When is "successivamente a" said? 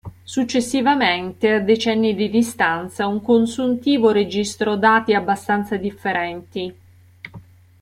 0.23-1.59